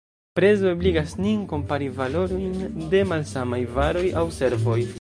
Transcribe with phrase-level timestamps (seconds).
[0.37, 4.81] Prezo ebligas nin kompari valorojn de malsamaj varoj aŭ servoj.